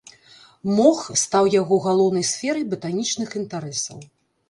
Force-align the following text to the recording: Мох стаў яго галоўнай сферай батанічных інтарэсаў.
Мох 0.77 0.99
стаў 1.25 1.45
яго 1.61 1.79
галоўнай 1.85 2.25
сферай 2.33 2.69
батанічных 2.75 3.29
інтарэсаў. 3.45 3.97